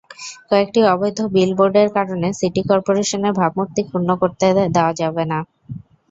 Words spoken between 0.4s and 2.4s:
কয়েকটি অবৈধ বিলবোর্ডের কারণে